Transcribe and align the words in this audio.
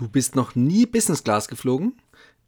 Du 0.00 0.08
bist 0.08 0.34
noch 0.34 0.54
nie 0.54 0.86
Business 0.86 1.24
Class 1.24 1.46
geflogen? 1.46 2.00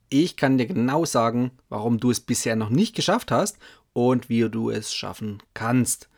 Ich 0.08 0.38
kann 0.38 0.56
dir 0.56 0.64
genau 0.64 1.04
sagen, 1.04 1.50
warum 1.68 2.00
du 2.00 2.10
es 2.10 2.18
bisher 2.18 2.56
noch 2.56 2.70
nicht 2.70 2.96
geschafft 2.96 3.30
hast 3.30 3.58
und 3.92 4.30
wie 4.30 4.48
du 4.48 4.70
es 4.70 4.94
schaffen 4.94 5.42
kannst. 5.52 6.08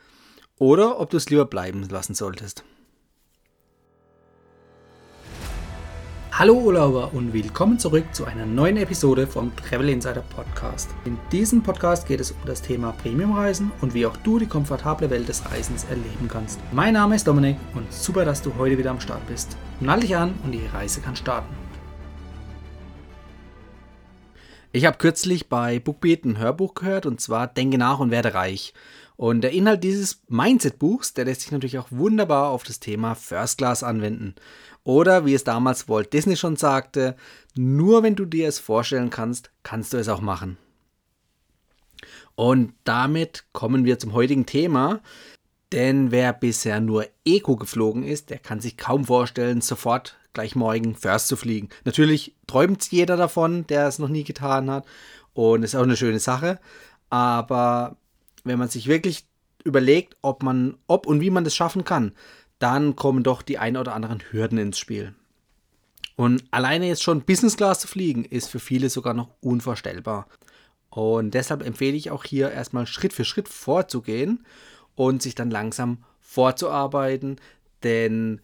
Oder 0.61 1.01
ob 1.01 1.11
du 1.11 1.17
es 1.17 1.29
lieber 1.31 1.47
bleiben 1.47 1.89
lassen 1.89 2.15
solltest. 2.15 2.63
Hallo 6.37 6.55
Urlauber 6.55 7.15
und 7.15 7.33
willkommen 7.33 7.79
zurück 7.79 8.13
zu 8.13 8.25
einer 8.25 8.45
neuen 8.45 8.77
Episode 8.77 9.25
vom 9.25 9.55
Travel 9.55 9.89
Insider 9.89 10.23
Podcast. 10.35 10.91
In 11.05 11.17
diesem 11.31 11.63
Podcast 11.63 12.09
geht 12.09 12.19
es 12.19 12.33
um 12.33 12.39
das 12.45 12.61
Thema 12.61 12.91
Premiumreisen 12.91 13.71
und 13.81 13.95
wie 13.95 14.05
auch 14.05 14.17
du 14.17 14.41
die 14.41 14.49
komfortable 14.49 15.11
Welt 15.11 15.29
des 15.29 15.49
Reisens 15.49 15.85
erleben 15.85 16.27
kannst. 16.27 16.59
Mein 16.73 16.95
Name 16.95 17.15
ist 17.15 17.29
Dominik 17.29 17.57
und 17.77 17.93
super, 17.93 18.25
dass 18.25 18.43
du 18.43 18.53
heute 18.59 18.77
wieder 18.77 18.91
am 18.91 18.99
Start 18.99 19.25
bist. 19.29 19.57
Nall 19.79 20.01
dich 20.01 20.17
an 20.17 20.35
und 20.43 20.51
die 20.51 20.67
Reise 20.67 21.01
kann 21.01 21.15
starten. 21.15 21.55
Ich 24.73 24.87
habe 24.87 24.99
kürzlich 24.99 25.49
bei 25.49 25.79
Bookbeat 25.79 26.25
ein 26.25 26.39
Hörbuch 26.39 26.75
gehört 26.75 27.07
und 27.07 27.21
zwar 27.21 27.47
Denke 27.47 27.79
nach 27.79 28.01
und 28.01 28.11
werde 28.11 28.35
reich. 28.35 28.75
Und 29.17 29.43
der 29.43 29.53
Inhalt 29.53 29.85
dieses 29.85 30.23
Mindset-Buchs, 30.27 31.15
der 31.15 31.27
lässt 31.27 31.43
sich 31.43 31.53
natürlich 31.53 31.79
auch 31.79 31.87
wunderbar 31.93 32.49
auf 32.49 32.65
das 32.65 32.81
Thema 32.81 33.15
First 33.15 33.59
Class 33.59 33.85
anwenden. 33.85 34.35
Oder 34.85 35.25
wie 35.25 35.35
es 35.35 35.45
damals 35.45 35.89
Walt 35.89 36.13
Disney 36.13 36.37
schon 36.37 36.57
sagte, 36.57 37.17
nur 37.55 38.03
wenn 38.03 38.15
du 38.15 38.27
dir 38.27 38.49
es 38.49 38.59
vorstellen 38.59 39.11
kannst, 39.11 39.51
kannst 39.63 39.93
du 39.93 39.97
es 39.97 40.09
auch 40.09 40.21
machen. 40.21 40.59
Und 42.35 42.75
damit 42.85 43.45
kommen 43.53 43.85
wir 43.85 43.99
zum 43.99 44.13
heutigen 44.13 44.45
Thema. 44.45 45.01
Denn 45.73 46.11
wer 46.11 46.33
bisher 46.33 46.81
nur 46.81 47.07
Eco 47.25 47.57
geflogen 47.57 48.05
ist, 48.05 48.31
der 48.31 48.39
kann 48.39 48.61
sich 48.61 48.77
kaum 48.77 49.07
vorstellen, 49.07 49.61
sofort 49.61 50.17
gleich 50.33 50.55
morgen 50.55 50.95
First 50.95 51.29
zu 51.29 51.37
fliegen. 51.37 51.69
Natürlich 51.85 52.35
träumt 52.47 52.91
jeder 52.91 53.17
davon, 53.17 53.67
der 53.67 53.89
es 53.89 53.99
noch 53.99 54.09
nie 54.09 54.25
getan 54.25 54.71
hat. 54.71 54.85
Und 55.33 55.63
ist 55.63 55.75
auch 55.75 55.83
eine 55.83 55.97
schöne 55.97 56.21
Sache. 56.21 56.61
Aber 57.11 57.97
wenn 58.45 58.59
man 58.59 58.69
sich 58.69 58.87
wirklich 58.87 59.25
überlegt, 59.65 60.17
ob 60.21 60.43
man, 60.43 60.77
ob 60.87 61.07
und 61.07 61.21
wie 61.21 61.31
man 61.31 61.45
das 61.45 61.55
schaffen 61.57 61.85
kann, 61.85 62.13
dann 62.65 62.97
kommen 62.97 63.23
doch 63.23 63.43
die 63.43 63.59
ein 63.59 63.77
oder 63.77 63.95
anderen 63.95 64.23
Hürden 64.31 64.57
ins 64.57 64.79
Spiel. 64.79 65.13
Und 66.17 66.45
alleine 66.51 66.89
jetzt 66.89 67.03
schon 67.03 67.21
Business 67.21 67.59
Class 67.59 67.81
zu 67.81 67.89
fliegen, 67.89 68.25
ist 68.25 68.49
für 68.49 68.59
viele 68.59 68.89
sogar 68.89 69.13
noch 69.13 69.29
unvorstellbar. 69.43 70.29
Und 70.89 71.35
deshalb 71.35 71.63
empfehle 71.63 71.95
ich 71.95 72.11
auch 72.11 72.25
hier 72.25 72.51
erstmal 72.51 72.87
Schritt 72.87 73.13
für 73.13 73.27
Schritt 73.27 73.51
vorzugehen 73.51 74.47
und 74.95 75.21
sich 75.21 75.35
dann 75.35 75.51
langsam 75.51 76.05
vorzuarbeiten, 76.23 77.37
denn 77.83 78.41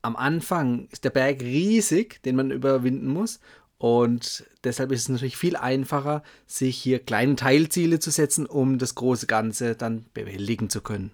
am 0.00 0.16
Anfang 0.16 0.88
ist 0.90 1.04
der 1.04 1.10
Berg 1.10 1.42
riesig, 1.42 2.22
den 2.22 2.36
man 2.36 2.50
überwinden 2.50 3.08
muss 3.08 3.38
und 3.76 4.46
deshalb 4.64 4.92
ist 4.92 5.02
es 5.02 5.08
natürlich 5.10 5.36
viel 5.36 5.56
einfacher, 5.56 6.22
sich 6.46 6.78
hier 6.78 7.00
kleine 7.00 7.36
Teilziele 7.36 7.98
zu 7.98 8.10
setzen, 8.10 8.46
um 8.46 8.78
das 8.78 8.94
große 8.94 9.26
Ganze 9.26 9.74
dann 9.74 10.06
bewältigen 10.14 10.70
zu 10.70 10.80
können. 10.80 11.10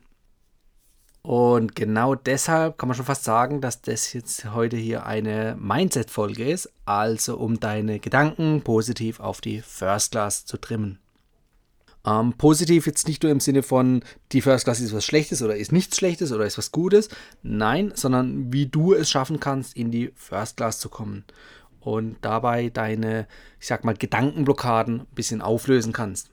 Und 1.27 1.75
genau 1.75 2.15
deshalb 2.15 2.77
kann 2.77 2.87
man 2.87 2.97
schon 2.97 3.07
fast 3.07 3.25
sagen, 3.25 3.63
dass 3.63 3.81
das 3.81 4.13
jetzt 4.13 4.53
heute 4.53 4.77
hier 4.77 5.07
eine 5.07 5.57
Mindset-Folge 5.59 6.45
ist, 6.45 6.71
also 6.85 7.39
um 7.39 7.59
deine 7.59 7.99
Gedanken 7.99 8.61
positiv 8.61 9.21
auf 9.21 9.41
die 9.41 9.63
First 9.63 10.13
Class 10.13 10.45
zu 10.45 10.59
trimmen. 10.59 10.99
Ähm, 12.05 12.35
positiv 12.35 12.87
jetzt 12.87 13.09
nicht 13.09 13.23
nur 13.23 13.33
im 13.33 13.41
Sinne 13.41 13.63
von, 13.63 14.05
die 14.33 14.43
First 14.43 14.65
Class 14.65 14.81
ist 14.81 14.95
was 14.95 15.07
Schlechtes 15.07 15.41
oder 15.41 15.57
ist 15.57 15.73
nichts 15.73 15.97
Schlechtes 15.97 16.31
oder 16.31 16.45
ist 16.45 16.59
was 16.59 16.73
Gutes. 16.73 17.09
Nein, 17.43 17.93
sondern 17.95 18.53
wie 18.53 18.67
du 18.67 18.93
es 18.93 19.09
schaffen 19.09 19.41
kannst, 19.41 19.79
in 19.79 19.91
die 19.91 20.13
First 20.17 20.59
Class 20.59 20.79
zu 20.79 20.91
kommen. 20.91 21.25
Und 21.81 22.19
dabei 22.21 22.69
deine, 22.69 23.27
ich 23.59 23.67
sag 23.67 23.83
mal, 23.83 23.97
Gedankenblockaden 23.97 25.01
ein 25.01 25.15
bisschen 25.15 25.41
auflösen 25.41 25.95
kannst. 25.95 26.29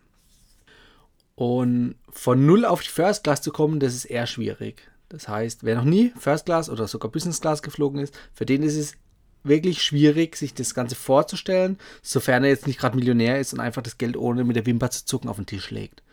Und 1.42 1.96
von 2.12 2.46
null 2.46 2.66
auf 2.66 2.84
die 2.84 2.90
First 2.90 3.24
Class 3.24 3.41
zu 3.41 3.52
kommen, 3.52 3.79
das 3.79 3.96
ist 3.96 4.06
eher 4.06 4.28
schwierig. 4.28 4.88
Das 5.09 5.28
heißt, 5.28 5.63
wer 5.63 5.75
noch 5.75 5.85
nie 5.85 6.13
First 6.16 6.46
Class 6.46 6.69
oder 6.69 6.88
sogar 6.88 7.09
Business 7.12 7.41
Class 7.41 7.63
geflogen 7.63 8.00
ist, 8.00 8.16
für 8.31 8.46
den 8.46 8.62
ist 8.62 8.75
es 8.75 8.94
wirklich 9.41 9.81
schwierig, 9.81 10.35
sich 10.35 10.53
das 10.53 10.75
Ganze 10.75 10.94
vorzustellen, 10.94 11.79
sofern 12.03 12.44
er 12.44 12.52
jetzt 12.52 12.68
nicht 12.68 12.78
gerade 12.78 12.96
Millionär 12.96 13.40
ist 13.40 13.53
und 13.53 13.59
einfach 13.59 13.81
das 13.81 13.97
Geld 13.97 14.18
ohne 14.18 14.44
mit 14.44 14.56
der 14.56 14.68
Wimper 14.68 14.91
zu 14.91 15.03
zucken 15.03 15.31
auf 15.31 15.38
den 15.38 15.47
Tisch 15.47 15.72
legt. 15.72 16.03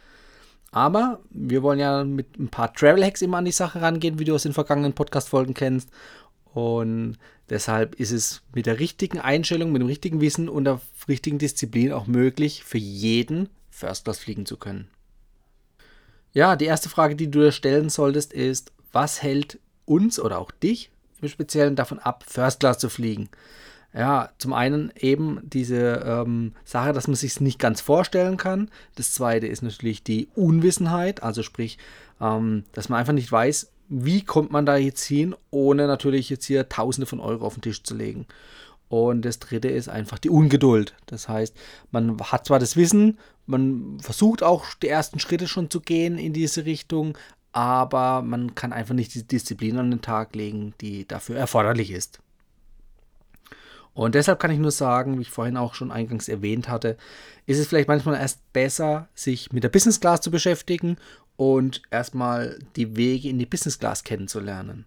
Aber 0.71 1.21
wir 1.29 1.63
wollen 1.63 1.79
ja 1.79 2.05
mit 2.05 2.39
ein 2.39 2.49
paar 2.49 2.73
Travel 2.73 3.05
Hacks 3.05 3.21
immer 3.21 3.37
an 3.37 3.45
die 3.45 3.53
Sache 3.53 3.83
rangehen, 3.83 4.19
wie 4.19 4.25
du 4.25 4.35
aus 4.35 4.45
den 4.45 4.55
vergangenen 4.55 4.95
Podcast-Folgen 4.95 5.53
kennst. 5.53 5.91
Und 6.55 7.19
deshalb 7.51 7.97
ist 7.97 8.13
es 8.13 8.41
mit 8.55 8.65
der 8.65 8.79
richtigen 8.79 9.19
Einstellung, 9.19 9.73
mit 9.73 9.83
dem 9.83 9.89
richtigen 9.89 10.23
Wissen 10.23 10.49
und 10.49 10.65
der 10.65 10.81
richtigen 11.07 11.37
Disziplin 11.37 11.93
auch 11.93 12.07
möglich, 12.07 12.65
für 12.65 12.79
jeden 12.79 13.51
First 13.69 14.05
Class 14.05 14.21
fliegen 14.21 14.47
zu 14.47 14.57
können. 14.57 14.89
Ja, 16.33 16.57
die 16.57 16.67
erste 16.67 16.89
Frage, 16.89 17.17
die 17.17 17.31
du 17.31 17.41
dir 17.41 17.53
stellen 17.53 17.89
solltest, 17.89 18.33
ist, 18.33 18.73
was 18.93 19.23
hält 19.23 19.59
uns 19.85 20.21
oder 20.21 20.39
auch 20.39 20.51
dich 20.51 20.91
im 21.21 21.29
Speziellen 21.29 21.77
davon 21.77 21.99
ab, 21.99 22.25
First 22.27 22.61
Class 22.61 22.79
zu 22.79 22.89
fliegen. 22.89 23.29
Ja, 23.95 24.31
zum 24.39 24.53
einen 24.53 24.93
eben 24.97 25.41
diese 25.43 26.03
ähm, 26.05 26.53
Sache, 26.65 26.93
dass 26.93 27.09
man 27.09 27.17
sich 27.17 27.41
nicht 27.41 27.59
ganz 27.59 27.81
vorstellen 27.81 28.37
kann. 28.37 28.71
Das 28.97 29.13
zweite 29.13 29.47
ist 29.47 29.63
natürlich 29.63 30.03
die 30.03 30.29
Unwissenheit, 30.35 31.23
also 31.23 31.43
sprich, 31.43 31.79
ähm, 32.21 32.65
dass 32.73 32.91
man 32.91 33.01
einfach 33.01 33.15
nicht 33.15 33.33
weiß, 33.33 33.73
wie 33.89 34.23
kommt 34.23 34.53
man 34.53 34.67
da 34.67 34.77
jetzt 34.77 35.05
hin, 35.05 35.35
ohne 35.51 35.87
natürlich 35.87 36.29
jetzt 36.29 36.45
hier 36.45 36.69
Tausende 36.69 37.07
von 37.07 37.21
Euro 37.21 37.47
auf 37.47 37.55
den 37.55 37.63
Tisch 37.63 37.83
zu 37.83 37.95
legen. 37.95 38.27
Und 38.89 39.25
das 39.25 39.39
dritte 39.39 39.69
ist 39.69 39.89
einfach 39.89 40.19
die 40.19 40.31
Ungeduld. 40.31 40.95
Das 41.07 41.29
heißt, 41.29 41.55
man 41.91 42.19
hat 42.21 42.47
zwar 42.47 42.59
das 42.59 42.77
Wissen, 42.77 43.19
man 43.47 43.99
versucht 44.01 44.43
auch 44.43 44.75
die 44.75 44.89
ersten 44.89 45.21
Schritte 45.21 45.49
schon 45.49 45.71
zu 45.71 45.81
gehen 45.81 46.19
in 46.19 46.33
diese 46.33 46.65
Richtung, 46.65 47.17
aber 47.53 48.23
man 48.23 48.55
kann 48.55 48.73
einfach 48.73 48.95
nicht 48.95 49.15
die 49.15 49.27
Disziplin 49.27 49.79
an 49.79 49.91
den 49.91 50.03
Tag 50.03 50.35
legen, 50.35 50.75
die 50.81 51.07
dafür 51.07 51.37
erforderlich 51.37 51.91
ist. 51.91 52.21
Und 53.95 54.15
deshalb 54.15 54.39
kann 54.39 54.53
ich 54.53 54.61
nur 54.61 54.71
sagen, 54.71 55.19
wie 55.19 55.23
ich 55.23 55.31
vorhin 55.31 55.57
auch 55.57 55.75
schon 55.75 55.91
eingangs 55.91 56.29
erwähnt 56.29 56.69
hatte, 56.69 56.97
ist 57.47 57.59
es 57.59 57.67
vielleicht 57.67 57.89
manchmal 57.89 58.15
erst 58.15 58.53
besser, 58.53 59.09
sich 59.15 59.53
mit 59.53 59.65
der 59.65 59.71
Business 59.71 59.99
Class 59.99 60.21
zu 60.21 60.31
beschäftigen 60.31 60.99
und 61.37 61.83
erstmal 61.91 62.61
die 62.77 62.97
Wege 62.97 63.29
in 63.29 63.39
die 63.39 63.47
Business 63.47 63.79
Class 63.79 64.05
kennenzulernen. 64.05 64.85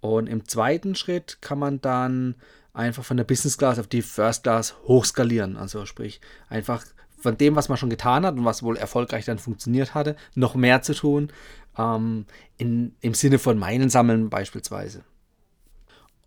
Und 0.00 0.28
im 0.28 0.48
zweiten 0.48 0.96
Schritt 0.96 1.38
kann 1.40 1.58
man 1.58 1.80
dann 1.80 2.34
einfach 2.78 3.04
von 3.04 3.16
der 3.16 3.24
Business 3.24 3.58
Class 3.58 3.78
auf 3.78 3.88
die 3.88 4.02
First 4.02 4.44
Class 4.44 4.74
hochskalieren. 4.86 5.56
Also 5.56 5.84
sprich, 5.84 6.20
einfach 6.48 6.84
von 7.18 7.36
dem, 7.36 7.56
was 7.56 7.68
man 7.68 7.76
schon 7.76 7.90
getan 7.90 8.24
hat 8.24 8.36
und 8.36 8.44
was 8.44 8.62
wohl 8.62 8.76
erfolgreich 8.76 9.24
dann 9.24 9.38
funktioniert 9.38 9.94
hatte, 9.94 10.16
noch 10.34 10.54
mehr 10.54 10.82
zu 10.82 10.94
tun, 10.94 11.32
ähm, 11.76 12.26
in, 12.56 12.94
im 13.00 13.14
Sinne 13.14 13.38
von 13.38 13.58
Meilen 13.58 13.90
sammeln 13.90 14.30
beispielsweise. 14.30 15.02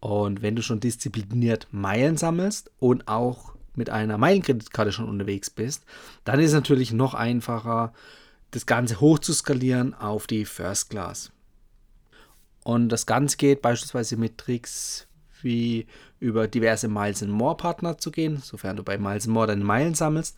Und 0.01 0.41
wenn 0.41 0.55
du 0.55 0.61
schon 0.61 0.79
diszipliniert 0.79 1.67
Meilen 1.71 2.17
sammelst 2.17 2.71
und 2.79 3.07
auch 3.07 3.53
mit 3.73 3.89
einer 3.89 4.17
Meilenkreditkarte 4.17 4.91
schon 4.91 5.07
unterwegs 5.07 5.49
bist, 5.49 5.85
dann 6.25 6.39
ist 6.39 6.47
es 6.47 6.53
natürlich 6.53 6.91
noch 6.91 7.13
einfacher, 7.13 7.93
das 8.49 8.65
Ganze 8.65 8.99
hoch 8.99 9.19
zu 9.19 9.31
skalieren 9.31 9.93
auf 9.93 10.27
die 10.27 10.43
First 10.43 10.89
Class. 10.89 11.31
Und 12.63 12.89
das 12.89 13.05
Ganze 13.05 13.37
geht 13.37 13.61
beispielsweise 13.61 14.17
mit 14.17 14.37
Tricks 14.37 15.07
wie 15.43 15.87
über 16.19 16.47
diverse 16.47 16.87
Miles 16.87 17.21
More 17.23 17.57
Partner 17.57 17.97
zu 17.97 18.11
gehen, 18.11 18.37
sofern 18.37 18.77
du 18.77 18.83
bei 18.83 18.97
Miles 18.97 19.27
More 19.27 19.47
deine 19.47 19.63
Meilen 19.63 19.93
sammelst 19.93 20.37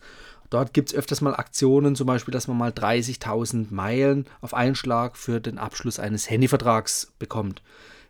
Dort 0.54 0.72
gibt 0.72 0.90
es 0.90 0.94
öfters 0.94 1.20
mal 1.20 1.34
Aktionen, 1.34 1.96
zum 1.96 2.06
Beispiel, 2.06 2.30
dass 2.30 2.48
man 2.48 2.56
mal 2.56 2.70
30.000 2.70 3.66
Meilen 3.70 4.26
auf 4.40 4.54
einen 4.54 4.76
Schlag 4.76 5.16
für 5.16 5.40
den 5.40 5.58
Abschluss 5.58 5.98
eines 5.98 6.30
Handyvertrags 6.30 7.12
bekommt. 7.18 7.62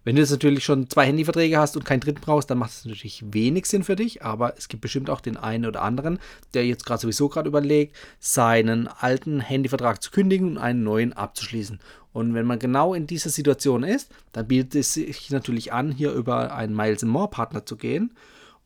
Wenn 0.04 0.16
du 0.16 0.22
jetzt 0.22 0.30
natürlich 0.30 0.64
schon 0.64 0.88
zwei 0.90 1.06
Handyverträge 1.06 1.58
hast 1.58 1.76
und 1.76 1.84
keinen 1.84 2.00
dritten 2.00 2.20
brauchst, 2.20 2.50
dann 2.50 2.58
macht 2.58 2.72
es 2.72 2.84
natürlich 2.84 3.24
wenig 3.32 3.66
Sinn 3.66 3.84
für 3.84 3.96
dich, 3.96 4.22
aber 4.22 4.54
es 4.58 4.68
gibt 4.68 4.82
bestimmt 4.82 5.08
auch 5.08 5.22
den 5.22 5.38
einen 5.38 5.64
oder 5.64 5.82
anderen, 5.82 6.18
der 6.52 6.66
jetzt 6.66 6.84
gerade 6.84 7.00
sowieso 7.00 7.30
gerade 7.30 7.48
überlegt, 7.48 7.96
seinen 8.20 8.86
alten 8.86 9.40
Handyvertrag 9.40 10.02
zu 10.02 10.10
kündigen 10.10 10.48
und 10.50 10.58
einen 10.58 10.82
neuen 10.82 11.14
abzuschließen. 11.14 11.80
Und 12.12 12.34
wenn 12.34 12.46
man 12.46 12.58
genau 12.58 12.94
in 12.94 13.06
dieser 13.06 13.30
Situation 13.30 13.82
ist, 13.82 14.10
dann 14.32 14.46
bietet 14.46 14.74
es 14.76 14.92
sich 14.92 15.30
natürlich 15.30 15.72
an, 15.72 15.90
hier 15.90 16.12
über 16.12 16.54
einen 16.54 16.76
Miles 16.76 17.02
More 17.02 17.28
Partner 17.28 17.64
zu 17.64 17.76
gehen 17.76 18.12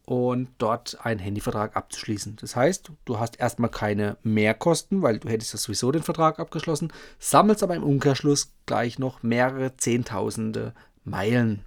und 0.09 0.49
dort 0.57 1.05
einen 1.05 1.21
Handyvertrag 1.21 1.77
abzuschließen. 1.77 2.37
Das 2.41 2.57
heißt, 2.57 2.91
du 3.05 3.19
hast 3.19 3.39
erstmal 3.39 3.71
keine 3.71 4.17
Mehrkosten, 4.23 5.03
weil 5.03 5.19
du 5.19 5.29
hättest 5.29 5.53
ja 5.53 5.59
sowieso 5.59 5.93
den 5.93 6.03
Vertrag 6.03 6.39
abgeschlossen, 6.39 6.91
sammelst 7.19 7.63
aber 7.63 7.77
im 7.77 7.85
Umkehrschluss 7.85 8.55
gleich 8.65 8.99
noch 8.99 9.23
mehrere 9.23 9.77
Zehntausende 9.77 10.73
Meilen. 11.09 11.65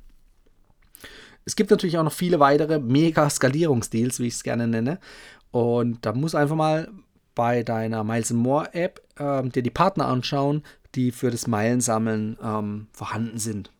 Es 1.45 1.55
gibt 1.55 1.71
natürlich 1.71 1.97
auch 1.97 2.03
noch 2.03 2.13
viele 2.13 2.39
weitere 2.39 2.79
Mega-Skalierungsdeals, 2.79 4.19
wie 4.19 4.27
ich 4.27 4.35
es 4.35 4.43
gerne 4.43 4.67
nenne. 4.67 4.99
Und 5.51 6.05
da 6.05 6.13
muss 6.13 6.35
einfach 6.35 6.55
mal 6.55 6.89
bei 7.35 7.63
deiner 7.63 8.03
Miles 8.03 8.31
More 8.31 8.73
App 8.73 9.01
äh, 9.17 9.43
dir 9.49 9.63
die 9.63 9.69
Partner 9.69 10.07
anschauen, 10.07 10.63
die 10.95 11.11
für 11.11 11.31
das 11.31 11.47
Meilensammeln 11.47 12.37
ähm, 12.43 12.87
vorhanden 12.91 13.39
sind. 13.39 13.71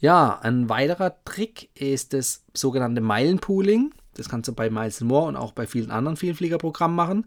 Ja, 0.00 0.38
ein 0.42 0.68
weiterer 0.68 1.16
Trick 1.24 1.70
ist 1.74 2.12
das 2.12 2.44
sogenannte 2.54 3.00
Meilenpooling. 3.00 3.92
Das 4.14 4.28
kannst 4.28 4.48
du 4.48 4.52
bei 4.52 4.70
Miles 4.70 5.00
More 5.00 5.26
und 5.26 5.36
auch 5.36 5.52
bei 5.52 5.66
vielen 5.66 5.90
anderen 5.90 6.16
Vielfliegerprogrammen 6.16 6.96
machen. 6.96 7.26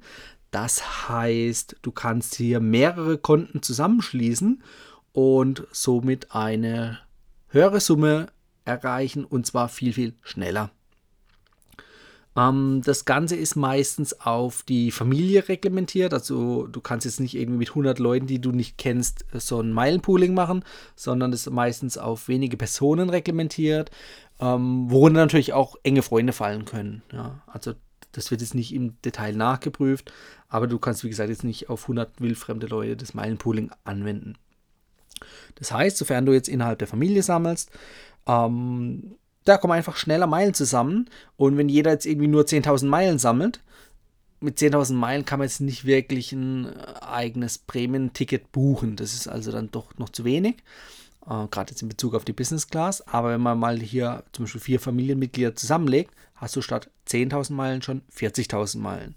Das 0.52 1.10
heißt, 1.10 1.78
du 1.82 1.92
kannst 1.92 2.36
hier 2.36 2.60
mehrere 2.60 3.18
Konten 3.18 3.62
zusammenschließen 3.62 4.62
und 5.14 5.68
somit 5.72 6.34
eine 6.34 7.00
höhere 7.50 7.80
Summe 7.80 8.28
erreichen 8.66 9.26
und 9.26 9.46
zwar 9.46 9.70
viel, 9.70 9.94
viel 9.94 10.14
schneller. 10.22 10.72
Ähm, 12.36 12.82
das 12.84 13.06
Ganze 13.06 13.36
ist 13.36 13.56
meistens 13.56 14.20
auf 14.22 14.64
die 14.64 14.92
Familie 14.92 15.48
reglementiert. 15.50 16.14
Also 16.14 16.68
du 16.68 16.82
kannst 16.82 17.06
jetzt 17.06 17.20
nicht 17.20 17.36
irgendwie 17.36 17.60
mit 17.60 17.70
100 17.70 18.00
Leuten, 18.00 18.28
die 18.28 18.40
du 18.40 18.52
nicht 18.52 18.78
kennst, 18.78 19.26
so 19.34 19.60
ein 19.60 19.72
Meilenpooling 19.74 20.34
machen, 20.34 20.64
sondern 20.96 21.32
das 21.32 21.42
ist 21.42 21.54
meistens 21.54 21.98
auf 21.98 22.28
wenige 22.28 22.58
Personen 22.58 23.10
reglementiert, 23.10 23.92
ähm, 24.40 24.90
worunter 24.90 25.22
natürlich 25.22 25.54
auch 25.54 25.76
enge 25.84 26.02
Freunde 26.02 26.34
fallen 26.34 26.66
können. 26.66 27.02
Ja, 27.12 27.42
also 27.48 27.74
das 28.14 28.32
wird 28.32 28.42
jetzt 28.42 28.56
nicht 28.56 28.74
im 28.74 29.02
Detail 29.04 29.34
nachgeprüft, 29.36 30.12
aber 30.50 30.68
du 30.68 30.80
kannst, 30.80 31.04
wie 31.04 31.10
gesagt, 31.10 31.30
jetzt 31.30 31.44
nicht 31.44 31.70
auf 31.70 31.84
100 31.84 32.20
wildfremde 32.20 32.68
Leute 32.68 32.98
das 32.98 33.14
Meilenpooling 33.14 33.72
anwenden. 33.84 34.36
Das 35.56 35.72
heißt, 35.72 35.98
sofern 35.98 36.26
du 36.26 36.34
jetzt 36.34 36.50
innerhalb 36.50 36.80
der 36.80 36.88
Familie 36.88 37.24
sammelst, 37.24 37.72
ähm, 38.28 39.16
da 39.46 39.58
kommen 39.58 39.74
einfach 39.74 39.98
schneller 39.98 40.28
Meilen 40.28 40.54
zusammen. 40.54 41.10
Und 41.38 41.58
wenn 41.58 41.70
jeder 41.70 41.92
jetzt 41.92 42.06
irgendwie 42.06 42.28
nur 42.28 42.44
10.000 42.44 42.86
Meilen 42.86 43.20
sammelt, 43.20 43.62
mit 44.40 44.58
10.000 44.58 44.94
Meilen 44.94 45.26
kann 45.26 45.40
man 45.40 45.48
jetzt 45.48 45.62
nicht 45.62 45.86
wirklich 45.86 46.32
ein 46.32 46.66
äh, 46.66 47.02
eigenes 47.02 47.58
Prämienticket 47.60 48.52
buchen. 48.52 48.96
Das 48.96 49.14
ist 49.14 49.28
also 49.28 49.52
dann 49.52 49.72
doch 49.72 49.98
noch 49.98 50.10
zu 50.10 50.26
wenig. 50.26 50.58
Äh, 51.26 51.48
Gerade 51.50 51.72
jetzt 51.72 51.82
in 51.82 51.90
Bezug 51.90 52.16
auf 52.16 52.26
die 52.26 52.34
Business 52.34 52.68
Class. 52.68 53.08
Aber 53.08 53.30
wenn 53.30 53.42
man 53.42 53.60
mal 53.60 53.80
hier 53.80 54.24
zum 54.32 54.46
Beispiel 54.46 54.62
vier 54.62 54.80
Familienmitglieder 54.80 55.56
zusammenlegt, 55.56 56.14
hast 56.36 56.56
du 56.56 56.62
statt 56.62 56.90
10.000 57.08 57.54
Meilen 57.54 57.82
schon 57.82 58.02
40.000 58.16 58.80
Meilen. 58.80 59.16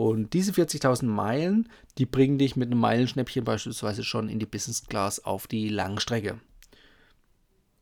Und 0.00 0.32
diese 0.32 0.52
40.000 0.52 1.04
Meilen, 1.04 1.68
die 1.98 2.06
bringen 2.06 2.38
dich 2.38 2.56
mit 2.56 2.70
einem 2.70 2.80
Meilenschnäppchen 2.80 3.44
beispielsweise 3.44 4.02
schon 4.02 4.30
in 4.30 4.38
die 4.38 4.46
Business 4.46 4.86
Class 4.86 5.22
auf 5.22 5.46
die 5.46 5.68
Langstrecke. 5.68 6.40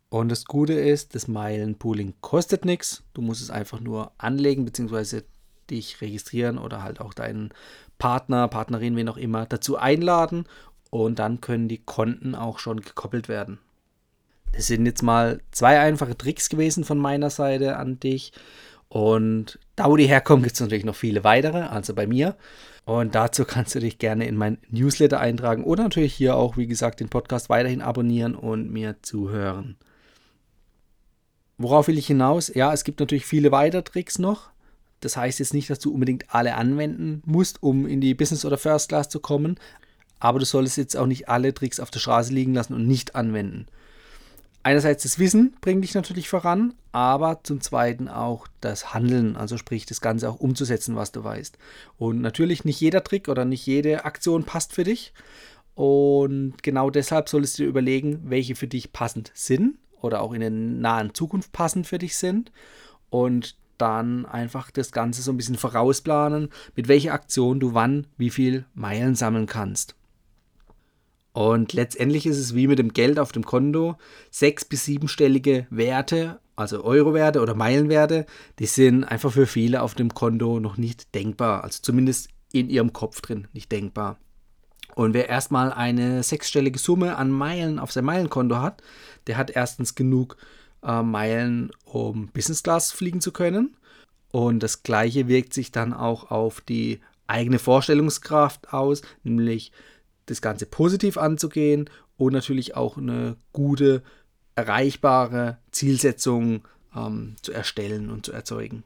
Und 0.09 0.29
das 0.29 0.45
Gute 0.45 0.73
ist, 0.73 1.15
das 1.15 1.29
Meilenpooling 1.29 2.15
kostet 2.21 2.65
nichts. 2.65 3.05
Du 3.15 3.23
musst 3.23 3.41
es 3.41 3.51
einfach 3.51 3.79
nur 3.79 4.11
anlegen 4.19 4.65
bzw. 4.65 5.23
dich 5.71 6.01
registrieren 6.01 6.59
oder 6.59 6.83
halt 6.83 7.01
auch 7.01 7.15
deinen 7.15 7.51
Partner, 7.99 8.49
Partnerin, 8.49 8.97
wen 8.97 9.09
auch 9.09 9.17
immer, 9.17 9.47
dazu 9.47 9.77
einladen 9.77 10.47
und 10.91 11.21
dann 11.21 11.41
können 11.41 11.69
die 11.69 11.85
Konten 11.85 12.35
auch 12.35 12.59
schon 12.59 12.81
gekoppelt 12.81 13.29
werden. 13.29 13.61
Das 14.51 14.67
sind 14.67 14.87
jetzt 14.87 15.05
mal 15.05 15.41
zwei 15.53 15.79
einfache 15.79 16.19
Tricks 16.19 16.49
gewesen 16.49 16.83
von 16.83 16.99
meiner 16.99 17.31
Seite 17.31 17.77
an 17.77 18.01
dich. 18.01 18.33
Und 18.89 19.61
da, 19.79 19.89
wo 19.89 19.97
die 19.97 20.09
herkommen, 20.09 20.43
gibt 20.43 20.55
es 20.55 20.61
natürlich 20.61 20.85
noch 20.85 20.97
viele 20.97 21.23
weitere, 21.23 21.63
also 21.63 21.95
bei 21.95 22.07
mir. 22.07 22.37
Und 22.85 23.15
dazu 23.15 23.45
kannst 23.45 23.75
du 23.75 23.81
dich 23.81 23.99
gerne 23.99 24.27
in 24.27 24.37
mein 24.37 24.59
Newsletter 24.71 25.21
eintragen 25.21 25.63
oder 25.63 25.85
natürlich 25.85 26.15
hier 26.15 26.37
auch, 26.37 26.57
wie 26.57 26.67
gesagt, 26.67 27.01
den 27.01 27.09
Podcast 27.09 27.49
weiterhin 27.49 27.81
abonnieren 27.81 28.35
und 28.35 28.73
mir 28.73 28.97
zuhören. 29.03 29.77
Worauf 31.59 31.87
will 31.87 31.99
ich 31.99 32.07
hinaus? 32.07 32.53
Ja, 32.53 32.73
es 32.73 32.83
gibt 32.83 32.99
natürlich 32.99 33.27
viele 33.27 33.53
weitere 33.53 33.83
Tricks 33.83 34.19
noch. 34.19 34.51
Das 35.01 35.17
heißt 35.17 35.39
jetzt 35.39 35.55
nicht, 35.55 35.71
dass 35.71 35.79
du 35.79 35.93
unbedingt 35.93 36.35
alle 36.35 36.57
anwenden 36.57 37.23
musst, 37.25 37.63
um 37.63 37.87
in 37.87 38.01
die 38.01 38.15
Business 38.15 38.45
oder 38.45 38.59
First 38.59 38.89
Class 38.89 39.09
zu 39.09 39.21
kommen. 39.21 39.61
Aber 40.19 40.41
du 40.41 40.45
solltest 40.45 40.77
jetzt 40.77 40.97
auch 40.97 41.07
nicht 41.07 41.29
alle 41.29 41.55
Tricks 41.55 41.79
auf 41.79 41.91
der 41.91 42.01
Straße 42.01 42.33
liegen 42.33 42.55
lassen 42.55 42.75
und 42.75 42.89
nicht 42.89 43.15
anwenden. 43.15 43.67
Einerseits 44.69 45.05
das 45.05 45.19
Wissen 45.19 45.57
bringt 45.63 45.83
dich 45.83 45.95
natürlich 45.95 46.29
voran, 46.29 46.75
aber 46.93 47.41
zum 47.43 47.63
Zweiten 47.63 48.07
auch 48.07 48.47
das 48.61 48.93
Handeln, 48.93 49.35
also 49.35 49.57
sprich 49.57 49.87
das 49.87 50.03
Ganze 50.03 50.29
auch 50.29 50.41
umzusetzen, 50.41 50.95
was 50.95 51.11
du 51.11 51.25
weißt. 51.25 51.57
Und 51.97 52.21
natürlich 52.21 52.67
nicht 52.67 52.79
jeder 52.79 53.03
Trick 53.03 53.29
oder 53.29 53.47
nicht 53.47 53.65
jede 53.65 54.05
Aktion 54.05 54.45
passt 54.45 54.75
für 54.75 54.85
dich. 54.85 55.15
Und 55.75 56.63
genau 56.63 56.91
deshalb 56.91 57.31
solltest 57.31 57.59
du 57.59 57.63
dir 57.63 57.69
überlegen, 57.71 58.21
welche 58.25 58.57
für 58.57 58.67
dich 58.67 58.93
passend 58.93 59.31
sind 59.33 59.79
oder 60.03 60.21
auch 60.21 60.35
in 60.35 60.41
der 60.41 60.51
nahen 60.51 61.15
Zukunft 61.15 61.51
passend 61.53 61.87
für 61.87 61.97
dich 61.97 62.19
sind 62.19 62.53
und 63.09 63.57
dann 63.79 64.27
einfach 64.27 64.71
das 64.71 64.93
Ganze 64.93 65.23
so 65.23 65.33
ein 65.33 65.39
bisschen 65.39 65.57
vorausplanen, 65.57 66.51
mit 66.77 66.89
welcher 66.89 67.15
Aktion 67.15 67.59
du 67.59 67.73
wann 67.73 68.07
wie 68.19 68.29
viel 68.29 68.67
Meilen 68.75 69.15
sammeln 69.15 69.47
kannst. 69.47 69.95
Und 71.33 71.73
letztendlich 71.73 72.27
ist 72.27 72.39
es 72.39 72.55
wie 72.55 72.67
mit 72.67 72.79
dem 72.79 72.93
Geld 72.93 73.19
auf 73.19 73.33
dem 73.33 73.45
Konto. 73.45 73.97
Sechs- 74.31 74.65
bis 74.65 74.85
siebenstellige 74.85 75.67
Werte, 75.71 76.41
also 76.57 76.83
Eurowerte 76.83 77.41
oder 77.41 77.55
Meilenwerte, 77.55 78.27
die 78.59 78.67
sind 78.67 79.05
einfach 79.05 79.33
für 79.33 79.47
viele 79.47 79.83
auf 79.83 79.95
dem 79.95 80.15
Konto 80.15 80.59
noch 80.59 80.77
nicht 80.77 81.15
denkbar. 81.15 81.65
Also 81.65 81.81
zumindest 81.83 82.29
in 82.53 82.71
ihrem 82.71 82.93
Kopf 82.93 83.21
drin 83.21 83.47
nicht 83.53 83.71
denkbar. 83.71 84.19
Und 84.95 85.15
wer 85.15 85.29
erstmal 85.29 85.73
eine 85.73 86.25
sechsstellige 86.25 86.79
Summe 86.79 87.17
an 87.17 87.31
Meilen 87.31 87.79
auf 87.79 87.93
sein 87.93 88.05
Meilenkonto 88.05 88.57
hat, 88.57 88.83
der 89.29 89.37
hat 89.37 89.51
erstens 89.51 89.95
genug 89.95 90.37
äh, 90.83 91.03
Meilen, 91.03 91.71
um 91.85 92.29
Business 92.29 92.65
Class 92.65 92.91
fliegen 92.91 93.21
zu 93.21 93.31
können. 93.31 93.77
Und 94.33 94.63
das 94.63 94.83
gleiche 94.83 95.29
wirkt 95.29 95.55
sich 95.55 95.71
dann 95.71 95.93
auch 95.93 96.31
auf 96.31 96.61
die 96.61 97.01
eigene 97.29 97.59
Vorstellungskraft 97.59 98.73
aus, 98.73 99.03
nämlich 99.23 99.71
das 100.29 100.43
Ganze 100.43 100.67
positiv 100.67 101.17
anzugehen 101.19 101.91
und 102.17 102.33
natürlich 102.33 102.77
auch 102.77 102.97
eine 102.97 103.37
gute, 103.53 104.03
erreichbare 104.55 105.59
Zielsetzung 105.71 106.67
ähm, 106.95 107.37
zu 107.43 107.53
erstellen 107.53 108.11
und 108.11 108.27
zu 108.27 108.33
erzeugen. 108.33 108.85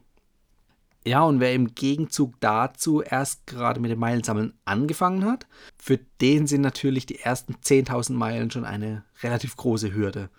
Ja, 1.05 1.23
und 1.23 1.41
wer 1.41 1.53
im 1.53 1.75
Gegenzug 1.75 2.39
dazu 2.39 3.01
erst 3.01 3.45
gerade 3.45 3.81
mit 3.81 3.91
dem 3.91 3.99
Meilensammeln 3.99 4.53
angefangen 4.63 5.25
hat, 5.25 5.47
für 5.77 5.99
den 6.21 6.47
sind 6.47 6.61
natürlich 6.61 7.05
die 7.05 7.19
ersten 7.19 7.55
10.000 7.55 8.13
Meilen 8.13 8.51
schon 8.51 8.63
eine 8.63 9.03
relativ 9.21 9.57
große 9.57 9.93
Hürde. 9.93 10.29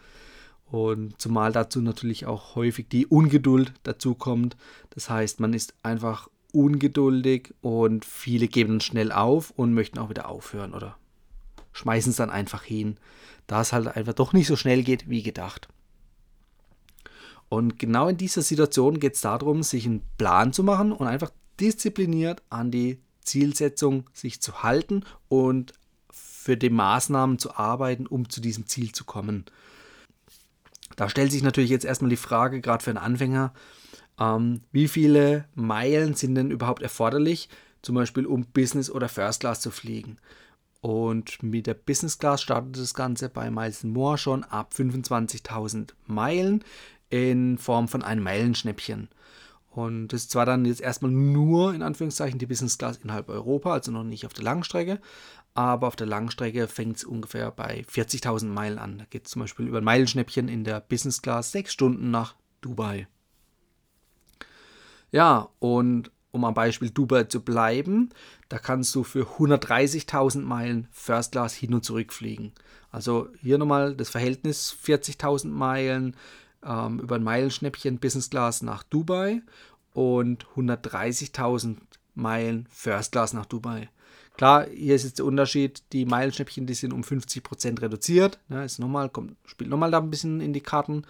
Und 0.71 1.21
zumal 1.21 1.53
dazu 1.53 1.83
natürlich 1.83 2.25
auch 2.25 2.55
häufig 2.55 2.89
die 2.89 3.07
Ungeduld 3.07 3.75
dazu 3.83 4.15
kommt. 4.15 4.57
Das 4.91 5.11
heißt, 5.11 5.39
man 5.39 5.53
ist 5.53 5.75
einfach 5.83 6.29
ungeduldig 6.55 7.55
und 7.61 8.05
viele 8.05 8.49
geben 8.49 8.81
schnell 8.81 9.13
auf 9.13 9.51
und 9.51 9.75
möchten 9.75 9.99
auch 9.99 10.11
wieder 10.11 10.29
aufhören 10.29 10.73
oder 10.75 10.97
schmeißen 11.73 12.11
es 12.11 12.17
dann 12.17 12.31
einfach 12.31 12.63
hin, 12.63 12.97
da 13.47 13.61
es 13.61 13.73
halt 13.73 13.89
einfach 13.89 14.15
doch 14.15 14.33
nicht 14.33 14.47
so 14.47 14.57
schnell 14.57 14.83
geht 14.83 15.09
wie 15.09 15.23
gedacht. 15.23 15.69
Und 17.49 17.79
genau 17.79 18.09
in 18.09 18.17
dieser 18.17 18.43
Situation 18.43 18.99
geht 18.99 19.15
es 19.15 19.21
darum, 19.21 19.63
sich 19.63 19.87
einen 19.87 20.03
Plan 20.17 20.53
zu 20.53 20.65
machen 20.65 20.93
und 20.93 21.07
einfach 21.07 21.31
diszipliniert 21.61 22.43
an 22.51 22.71
die 22.71 23.01
Zielsetzung 23.21 24.09
sich 24.13 24.41
zu 24.41 24.63
halten 24.63 25.05
und 25.29 25.73
für 26.11 26.57
die 26.57 26.71
Maßnahmen 26.71 27.39
zu 27.39 27.57
arbeiten, 27.57 28.07
um 28.07 28.29
zu 28.29 28.41
diesem 28.41 28.67
Ziel 28.67 28.93
zu 28.93 29.05
kommen. 29.05 29.45
Da 30.97 31.09
stellt 31.09 31.33
sich 31.33 31.43
natürlich 31.43 31.71
jetzt 31.71 31.85
erstmal 31.85 32.11
die 32.11 32.17
Frage, 32.17 32.61
gerade 32.61 32.85
für 32.85 32.91
einen 32.91 32.99
Anfänger, 32.99 33.53
ähm, 34.19 34.63
wie 34.73 34.89
viele 34.89 35.47
Meilen 35.55 36.15
sind 36.15 36.35
denn 36.35 36.51
überhaupt 36.51 36.83
erforderlich, 36.83 37.49
zum 37.83 37.95
Beispiel 37.95 38.27
um 38.27 38.47
Business 38.47 38.91
oder 38.91 39.09
First 39.09 39.41
Class 39.41 39.61
zu 39.61 39.71
fliegen? 39.71 40.19
Und 40.81 41.43
mit 41.43 41.67
der 41.67 41.75
Business 41.75 42.19
Class 42.19 42.43
startet 42.43 42.77
das 42.77 42.93
Ganze 42.93 43.31
bei 43.31 43.51
Miles 43.51 43.85
More 43.85 44.19
schon 44.19 44.45
ab 44.45 44.73
25.000 44.77 45.95
Meilen 46.07 46.63
in 47.09 47.57
Form 47.57 47.89
von 47.89 48.03
einem 48.03 48.23
Meilenschnäppchen. 48.23 49.09
Und 49.71 50.09
das 50.09 50.23
ist 50.23 50.31
zwar 50.31 50.47
dann 50.47 50.65
jetzt 50.67 50.81
erstmal 50.81 51.11
nur 51.11 51.75
in 51.75 51.83
Anführungszeichen 51.83 52.39
die 52.39 52.47
Business 52.47 52.79
Class 52.79 52.99
innerhalb 52.99 53.29
Europa, 53.29 53.73
also 53.73 53.91
noch 53.91 54.05
nicht 54.05 54.27
auf 54.27 54.35
der 54.35 54.45
Langstrecke, 54.45 55.01
aber 55.55 55.89
auf 55.89 55.97
der 55.97 56.07
Langstrecke 56.07 56.69
fängt 56.69 56.99
es 56.99 57.05
ungefähr 57.05 57.51
bei 57.51 57.85
40.000 57.91 58.47
Meilen 58.47 58.79
an. 58.79 58.99
Da 58.99 59.05
geht 59.09 59.27
es 59.27 59.33
zum 59.33 59.41
Beispiel 59.41 59.67
über 59.67 59.79
ein 59.79 59.85
Meilenschnäppchen 59.85 60.49
in 60.49 60.65
der 60.65 60.81
Business 60.81 61.23
Class 61.23 61.51
sechs 61.51 61.73
Stunden 61.73 62.11
nach 62.11 62.35
Dubai. 62.61 63.09
Ja, 65.15 65.51
und 65.61 66.11
um 66.33 66.45
am 66.45 66.55
Beispiel 66.55 66.91
Dubai 66.91 67.23
zu 67.23 67.41
bleiben, 67.41 68.09
da 68.49 68.59
kannst 68.59 68.93
du 68.97 69.05
für 69.05 69.39
130.000 69.39 70.41
Meilen 70.41 70.89
First 70.91 71.31
Class 71.31 71.55
hin 71.55 71.73
und 71.73 71.85
zurück 71.85 72.13
fliegen. 72.13 72.51
Also 72.91 73.29
hier 73.41 73.57
nochmal 73.57 73.95
das 73.95 74.11
Verhältnis 74.11 74.77
40.000 74.85 75.51
Meilen 75.51 76.17
ähm, 76.65 76.99
über 76.99 77.15
ein 77.15 77.23
Meilenschnäppchen 77.23 78.01
Business 78.01 78.29
Class 78.29 78.63
nach 78.63 78.83
Dubai 78.83 79.41
und 79.93 80.47
130.000 80.57 81.77
Meilen 82.17 82.67
First 82.69 83.13
Class 83.13 83.35
nach 83.35 83.47
Dubai. 83.47 83.91
Klar, 84.37 84.67
hier 84.67 84.97
ist 84.97 85.05
jetzt 85.05 85.19
der 85.21 85.27
Unterschied, 85.27 85.85
die 85.93 86.07
Meilenschnäppchen, 86.07 86.67
die 86.67 86.75
sind 86.75 86.93
um 86.93 87.03
50% 87.03 87.81
reduziert. 87.81 88.41
Ne, 88.49 88.65
ist 88.65 88.81
nochmal, 88.81 89.11
kommt, 89.11 89.37
spielt 89.45 89.71
nochmal 89.71 89.93
da 89.93 90.01
ein 90.01 90.11
bisschen 90.11 90.41
in 90.41 90.53
die 90.53 90.61
Karten. 90.61 91.05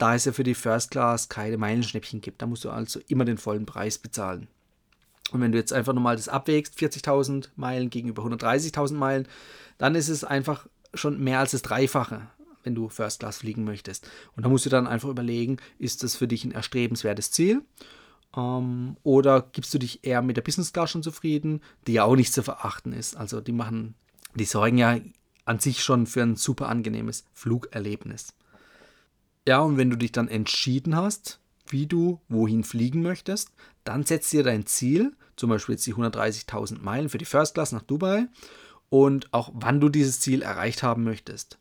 Da 0.00 0.14
es 0.14 0.24
ja 0.24 0.32
für 0.32 0.44
die 0.44 0.54
First 0.54 0.90
Class 0.90 1.28
keine 1.28 1.58
Meilenschnäppchen 1.58 2.22
gibt. 2.22 2.40
Da 2.40 2.46
musst 2.46 2.64
du 2.64 2.70
also 2.70 3.00
immer 3.08 3.26
den 3.26 3.36
vollen 3.36 3.66
Preis 3.66 3.98
bezahlen. 3.98 4.48
Und 5.30 5.42
wenn 5.42 5.52
du 5.52 5.58
jetzt 5.58 5.74
einfach 5.74 5.92
nochmal 5.92 6.16
das 6.16 6.30
abwägst, 6.30 6.78
40.000 6.78 7.48
Meilen 7.54 7.90
gegenüber 7.90 8.24
130.000 8.24 8.94
Meilen, 8.94 9.28
dann 9.76 9.94
ist 9.94 10.08
es 10.08 10.24
einfach 10.24 10.66
schon 10.94 11.22
mehr 11.22 11.40
als 11.40 11.50
das 11.50 11.62
Dreifache. 11.62 12.22
wenn 12.62 12.74
du 12.74 12.88
First 12.88 13.20
Class 13.20 13.38
fliegen 13.38 13.64
möchtest. 13.64 14.10
Und 14.36 14.44
da 14.44 14.48
musst 14.48 14.66
du 14.66 14.70
dann 14.70 14.86
einfach 14.86 15.08
überlegen, 15.08 15.58
ist 15.78 16.02
das 16.02 16.16
für 16.16 16.28
dich 16.28 16.44
ein 16.44 16.52
erstrebenswertes 16.52 17.30
Ziel? 17.30 17.62
Ähm, 18.36 18.96
oder 19.02 19.48
gibst 19.52 19.72
du 19.72 19.78
dich 19.78 20.04
eher 20.04 20.22
mit 20.22 20.36
der 20.36 20.42
Business 20.42 20.72
Class 20.72 20.90
schon 20.90 21.02
zufrieden, 21.02 21.62
die 21.86 21.94
ja 21.94 22.04
auch 22.04 22.16
nicht 22.16 22.32
zu 22.32 22.42
verachten 22.42 22.92
ist? 22.92 23.16
Also 23.16 23.40
die 23.40 23.52
machen, 23.52 23.94
die 24.34 24.44
sorgen 24.44 24.78
ja 24.78 24.98
an 25.46 25.58
sich 25.58 25.82
schon 25.82 26.06
für 26.06 26.22
ein 26.22 26.36
super 26.36 26.68
angenehmes 26.68 27.24
Flugerlebnis. 27.32 28.34
Ja, 29.48 29.60
und 29.60 29.76
wenn 29.76 29.90
du 29.90 29.96
dich 29.96 30.12
dann 30.12 30.28
entschieden 30.28 30.96
hast, 30.96 31.40
wie 31.66 31.86
du 31.86 32.20
wohin 32.28 32.64
fliegen 32.64 33.02
möchtest, 33.02 33.52
dann 33.84 34.04
setzt 34.04 34.32
dir 34.32 34.42
dein 34.42 34.66
Ziel, 34.66 35.16
zum 35.36 35.50
Beispiel 35.50 35.74
jetzt 35.74 35.86
die 35.86 35.94
130.000 35.94 36.80
Meilen 36.80 37.08
für 37.08 37.18
die 37.18 37.24
First 37.24 37.54
Class 37.54 37.72
nach 37.72 37.82
Dubai 37.82 38.26
und 38.90 39.32
auch 39.32 39.50
wann 39.54 39.80
du 39.80 39.88
dieses 39.88 40.20
Ziel 40.20 40.42
erreicht 40.42 40.82
haben 40.82 41.04
möchtest. 41.04 41.58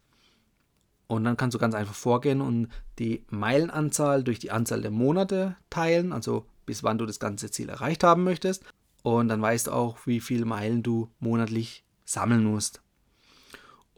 Und 1.07 1.23
dann 1.23 1.37
kannst 1.37 1.55
du 1.55 1.59
ganz 1.59 1.73
einfach 1.73 1.95
vorgehen 1.95 2.41
und 2.41 2.67
die 2.99 3.25
Meilenanzahl 3.29 4.23
durch 4.23 4.37
die 4.37 4.51
Anzahl 4.51 4.81
der 4.81 4.91
Monate 4.91 5.55
teilen, 5.69 6.13
also 6.13 6.45
bis 6.65 6.83
wann 6.83 6.99
du 6.99 7.07
das 7.07 7.19
ganze 7.19 7.49
Ziel 7.49 7.69
erreicht 7.69 8.03
haben 8.03 8.23
möchtest. 8.23 8.63
Und 9.01 9.29
dann 9.29 9.41
weißt 9.41 9.67
du 9.67 9.71
auch, 9.71 10.05
wie 10.05 10.19
viele 10.19 10.45
Meilen 10.45 10.83
du 10.83 11.09
monatlich 11.19 11.83
sammeln 12.05 12.43
musst. 12.43 12.81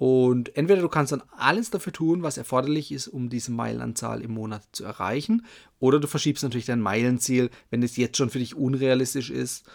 Und 0.02 0.58
entweder 0.58 0.82
du 0.82 0.90
kannst 0.90 1.12
dann 1.12 1.22
alles 1.38 1.70
dafür 1.70 1.94
tun, 1.94 2.24
was 2.24 2.40
erforderlich 2.40 2.92
ist, 2.92 3.08
um 3.08 3.30
diese 3.30 3.52
Meilenanzahl 3.52 4.22
im 4.22 4.32
Monat 4.32 4.64
zu 4.72 4.84
erreichen, 4.84 5.46
oder 5.78 6.00
du 6.00 6.08
verschiebst 6.08 6.44
natürlich 6.44 6.66
dein 6.66 6.82
Meilenziel, 6.82 7.52
wenn 7.70 7.84
es 7.84 7.98
jetzt 7.98 8.18
schon 8.18 8.32
für 8.32 8.40
dich 8.40 8.56
unrealistisch 8.56 9.30
ist, 9.30 9.70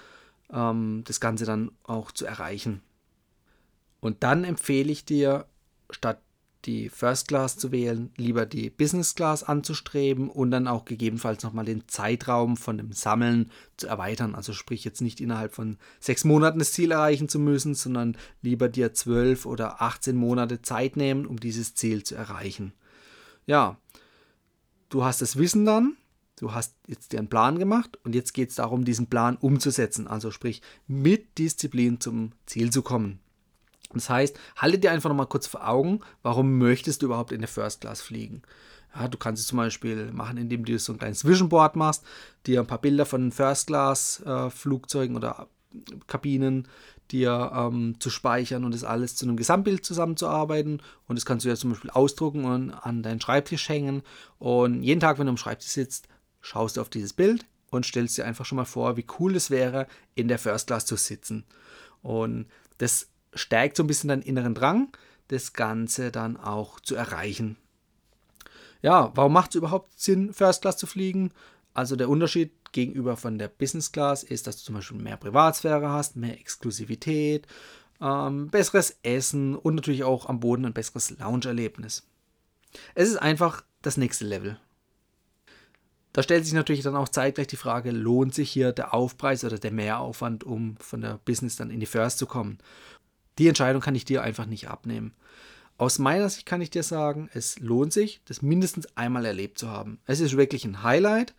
ähm, 0.51 1.05
das 1.07 1.21
Ganze 1.21 1.45
dann 1.45 1.71
auch 1.85 2.11
zu 2.11 2.27
erreichen. 2.27 2.83
Und 4.01 4.25
dann 4.25 4.43
empfehle 4.43 4.91
ich 4.91 5.05
dir, 5.05 5.47
statt 5.91 6.21
die 6.67 6.89
First 6.89 7.29
Class 7.29 7.57
zu 7.57 7.71
wählen, 7.71 8.11
lieber 8.17 8.45
die 8.45 8.71
Business 8.71 9.15
Class 9.15 9.45
anzustreben 9.45 10.29
und 10.29 10.51
dann 10.51 10.67
auch 10.67 10.85
gegebenenfalls 10.85 11.43
nochmal 11.43 11.65
den 11.65 11.87
Zeitraum 11.89 12.57
von 12.57 12.77
dem 12.77 12.93
Sammeln 12.93 13.51
zu 13.77 13.87
erweitern. 13.87 14.35
Also 14.35 14.53
sprich 14.53 14.85
jetzt 14.85 15.01
nicht 15.01 15.21
innerhalb 15.21 15.55
von 15.55 15.79
sechs 16.01 16.25
Monaten 16.25 16.59
das 16.59 16.73
Ziel 16.73 16.91
erreichen 16.91 17.29
zu 17.29 17.39
müssen, 17.39 17.75
sondern 17.75 18.17
lieber 18.43 18.69
dir 18.69 18.93
zwölf 18.93 19.47
oder 19.47 19.81
18 19.81 20.17
Monate 20.17 20.61
Zeit 20.61 20.97
nehmen, 20.97 21.27
um 21.27 21.39
dieses 21.39 21.75
Ziel 21.75 22.03
zu 22.03 22.17
erreichen. 22.17 22.73
Ja, 23.47 23.79
du 24.89 25.05
hast 25.05 25.23
das 25.23 25.37
Wissen 25.37 25.65
dann, 25.65 25.97
du 26.37 26.53
hast 26.53 26.75
jetzt 26.89 27.13
dir 27.13 27.19
einen 27.19 27.29
Plan 27.29 27.59
gemacht 27.59 27.99
und 28.03 28.15
jetzt 28.15 28.35
geht 28.35 28.51
es 28.51 28.57
darum, 28.57 28.85
diesen 28.85 29.07
Plan 29.07 29.37
umzusetzen. 29.37 30.09
Also 30.09 30.33
sprich 30.33 30.63
mit 30.89 31.39
Disziplin 31.39 32.01
zum 32.01 32.33
Ziel 32.45 32.71
zu 32.71 32.83
kommen. 32.83 33.21
Das 33.93 34.11
heißt, 34.11 34.39
halte 34.57 34.79
dir 34.79 34.91
einfach 34.91 35.09
nochmal 35.09 35.27
kurz 35.27 35.47
vor 35.47 35.69
Augen, 35.69 36.01
warum 36.23 36.59
möchtest 36.59 37.03
du 37.03 37.07
überhaupt 37.07 37.33
in 37.33 37.41
der 37.41 37.49
First 37.49 37.83
Class 37.83 38.01
fliegen? 38.01 38.43
Ja, 38.95 39.09
du 39.09 39.19
kannst 39.19 39.43
es 39.43 39.49
zum 39.49 39.59
Beispiel 39.59 40.13
machen, 40.13 40.39
indem 40.39 40.65
du 40.65 40.79
so 40.79 40.93
ein 40.93 40.99
kleines 40.99 41.25
Vision 41.25 41.49
Board 41.49 41.77
machst, 41.77 42.05
dir 42.47 42.61
ein 42.61 42.67
paar 42.67 42.81
Bilder 42.81 43.07
von 43.07 43.31
First 43.31 43.69
Class 43.69 44.23
äh, 44.25 44.51
Flugzeugen 44.51 45.17
oder 45.17 45.49
Kabinen 46.07 46.69
dir 47.11 47.53
ähm, 47.55 47.97
zu 48.01 48.11
speichern 48.11 48.65
und 48.65 48.75
das 48.75 48.85
alles 48.85 49.15
zu 49.15 49.27
einem 49.27 49.37
Gesamtbild 49.37 49.85
zusammenzuarbeiten. 49.85 50.83
Und 51.07 51.17
das 51.17 51.25
kannst 51.25 51.45
du 51.45 51.49
ja 51.49 51.57
zum 51.57 51.71
Beispiel 51.71 51.91
ausdrucken 51.91 52.45
und 52.45 52.71
an 52.71 53.03
deinen 53.03 53.21
Schreibtisch 53.21 53.69
hängen. 53.69 54.03
Und 54.39 54.83
jeden 54.83 55.01
Tag, 55.01 55.19
wenn 55.19 55.27
du 55.27 55.31
am 55.31 55.37
Schreibtisch 55.37 55.71
sitzt, 55.71 56.09
schaust 56.41 56.77
du 56.77 56.81
auf 56.81 56.89
dieses 56.89 57.13
Bild 57.13 57.47
und 57.71 57.87
stellst 57.87 58.19
dir 58.19 58.25
einfach 58.25 58.45
schon 58.45 58.57
mal 58.57 58.65
vor, 58.65 58.97
wie 58.97 59.07
cool 59.19 59.37
es 59.37 59.51
wäre, 59.51 59.87
in 60.15 60.29
der 60.29 60.39
First 60.39 60.67
Class 60.67 60.87
zu 60.87 60.97
sitzen. 60.97 61.45
Und 62.03 62.47
das 62.79 63.09
stärkt 63.37 63.77
so 63.77 63.83
ein 63.83 63.87
bisschen 63.87 64.09
deinen 64.09 64.23
inneren 64.23 64.55
Drang, 64.55 64.89
das 65.29 65.53
Ganze 65.53 66.11
dann 66.11 66.37
auch 66.37 66.81
zu 66.81 66.95
erreichen. 66.95 67.57
Ja, 68.83 69.13
warum 69.15 69.33
macht 69.33 69.51
es 69.51 69.57
überhaupt 69.57 69.99
Sinn, 69.99 70.33
First 70.33 70.63
Class 70.63 70.77
zu 70.77 70.87
fliegen? 70.87 71.33
Also 71.75 71.97
der 71.97 72.09
Unterschied 72.09 72.53
gegenüber 72.73 73.17
von 73.17 73.39
der 73.39 73.49
Business 73.49 73.93
Class 73.93 74.23
ist, 74.23 74.47
dass 74.47 74.59
du 74.59 74.65
zum 74.65 74.75
Beispiel 74.77 74.99
mehr 74.99 75.17
Privatsphäre 75.17 75.89
hast, 75.89 76.17
mehr 76.17 76.39
Exklusivität, 76.39 77.47
ähm, 78.01 78.49
besseres 78.49 78.99
Essen 79.03 79.57
und 79.57 79.75
natürlich 79.75 80.05
auch 80.05 80.29
am 80.29 80.41
Boden 80.41 80.65
ein 80.65 80.73
besseres 80.73 81.11
Lounge-Erlebnis. 81.19 82.07
Es 82.95 83.09
ist 83.09 83.17
einfach 83.17 83.65
das 83.83 83.97
nächste 83.97 84.25
Level. 84.25 84.59
Da 86.13 86.23
stellt 86.23 86.45
sich 86.45 86.55
natürlich 86.55 86.83
dann 86.83 86.97
auch 86.97 87.11
zeitgleich 87.11 87.47
die 87.47 87.57
Frage, 87.57 87.91
lohnt 87.91 88.35
sich 88.35 88.51
hier 88.51 88.73
der 88.73 88.95
Aufpreis 88.95 89.45
oder 89.45 89.59
der 89.59 89.71
Mehraufwand, 89.71 90.45
um 90.45 90.79
von 90.79 91.03
der 91.03 91.21
Business 91.27 91.57
dann 91.57 91.71
in 91.71 91.81
die 91.81 91.87
First 91.87 92.19
zu 92.19 92.27
kommen? 92.27 92.59
Die 93.39 93.49
Entscheidung 93.49 93.83
kann 93.83 93.95
ich 93.95 94.05
dir 94.05 94.23
einfach 94.23 94.47
nicht 94.47 94.69
abnehmen. 94.69 95.15
Aus 95.79 95.99
meiner 95.99 96.29
Sicht 96.29 96.47
kann 96.47 96.63
ich 96.63 96.71
dir 96.71 96.83
sagen, 96.83 97.29
es 97.35 97.59
lohnt 97.59 97.93
sich, 97.93 98.23
das 98.25 98.41
mindestens 98.41 98.97
einmal 98.97 99.27
erlebt 99.27 99.59
zu 99.59 99.69
haben. 99.69 99.99
Es 100.07 100.21
ist 100.21 100.37
wirklich 100.37 100.65
ein 100.65 100.83
Highlight 100.83 101.35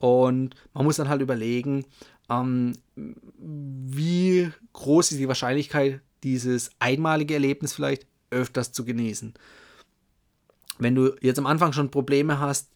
und 0.00 0.56
man 0.74 0.84
muss 0.84 0.96
dann 0.96 1.08
halt 1.08 1.22
überlegen, 1.22 1.84
ähm, 2.28 2.72
wie 2.96 4.50
groß 4.72 5.12
ist 5.12 5.18
die 5.18 5.28
Wahrscheinlichkeit, 5.28 6.00
dieses 6.24 6.70
einmalige 6.80 7.34
Erlebnis 7.34 7.74
vielleicht 7.74 8.06
öfters 8.30 8.72
zu 8.72 8.84
genießen. 8.84 9.34
Wenn 10.78 10.94
du 10.96 11.14
jetzt 11.20 11.38
am 11.38 11.46
Anfang 11.46 11.72
schon 11.72 11.90
Probleme 11.92 12.40
hast, 12.40 12.68